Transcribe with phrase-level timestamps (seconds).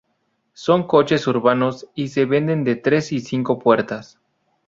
[0.53, 4.19] Son coches urbanos y se venden de tres y cinco puertas.